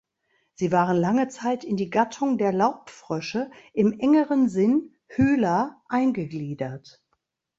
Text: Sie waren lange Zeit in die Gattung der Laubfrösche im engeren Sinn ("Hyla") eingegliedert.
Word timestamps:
Sie 0.55 0.71
waren 0.71 0.97
lange 0.97 1.27
Zeit 1.27 1.63
in 1.63 1.77
die 1.77 1.91
Gattung 1.91 2.39
der 2.39 2.51
Laubfrösche 2.51 3.51
im 3.71 3.93
engeren 3.99 4.49
Sinn 4.49 4.95
("Hyla") 5.09 5.79
eingegliedert. 5.89 7.03